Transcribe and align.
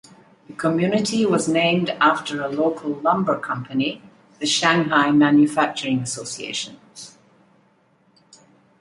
The 0.47 0.53
community 0.55 1.27
was 1.27 1.47
named 1.47 1.91
after 2.01 2.41
a 2.41 2.47
local 2.49 2.89
lumber 3.03 3.39
company, 3.39 4.01
the 4.39 4.47
Shanghai 4.47 5.11
Manufacturing 5.11 5.99
Association. 5.99 6.79